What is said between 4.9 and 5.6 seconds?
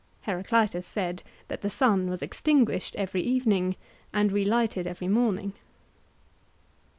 morning.)